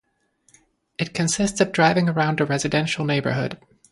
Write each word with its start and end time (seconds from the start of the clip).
It 0.97 1.13
consists 1.13 1.61
of 1.61 1.71
driving 1.71 2.09
around 2.09 2.41
a 2.41 2.45
residential 2.47 3.05
neighborhood. 3.05 3.59